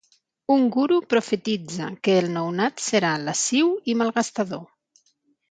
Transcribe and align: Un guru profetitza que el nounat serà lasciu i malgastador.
Un 0.53 0.61
guru 0.75 0.95
profetitza 1.13 1.89
que 2.07 2.15
el 2.21 2.31
nounat 2.39 2.83
serà 2.87 3.13
lasciu 3.27 3.71
i 3.93 3.97
malgastador. 4.01 4.67